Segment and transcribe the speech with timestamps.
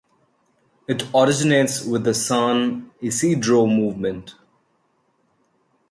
[0.87, 4.33] It originates with the San Isidro Movement.